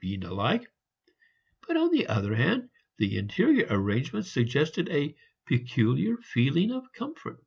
[0.00, 0.70] being alike,
[1.66, 7.42] but on the other hand the interior arrangements suggested a peculiar feeling of comfort.